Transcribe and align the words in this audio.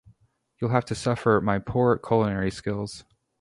You'll 0.57 0.71
have 0.71 0.85
to 0.85 0.95
suffer 0.95 1.39
my 1.41 1.59
poor 1.59 1.95
culinary 1.95 2.49
skills. 2.49 3.03